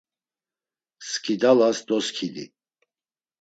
Skidalas 1.09 1.83
doskidi. 1.93 2.47